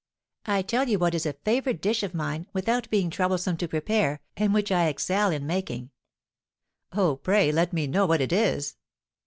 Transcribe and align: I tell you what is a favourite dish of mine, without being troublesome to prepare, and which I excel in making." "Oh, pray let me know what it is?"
I 0.47 0.63
tell 0.63 0.89
you 0.89 0.97
what 0.97 1.13
is 1.13 1.27
a 1.27 1.33
favourite 1.33 1.79
dish 1.79 2.01
of 2.01 2.15
mine, 2.15 2.47
without 2.53 2.89
being 2.89 3.11
troublesome 3.11 3.55
to 3.57 3.67
prepare, 3.67 4.19
and 4.35 4.51
which 4.51 4.71
I 4.71 4.87
excel 4.87 5.29
in 5.29 5.45
making." 5.45 5.91
"Oh, 6.91 7.17
pray 7.17 7.51
let 7.51 7.71
me 7.71 7.85
know 7.85 8.07
what 8.07 8.19
it 8.21 8.33
is?" 8.33 8.77